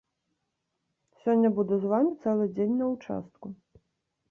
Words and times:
Сёння 1.25 1.51
буду 1.59 1.79
з 1.85 1.93
вамі 1.93 2.11
цэлы 2.25 2.45
дзень 2.57 2.75
на 2.81 2.91
участку. 2.97 3.45